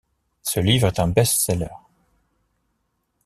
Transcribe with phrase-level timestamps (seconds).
[0.41, 1.69] Ce livre est un best-seller.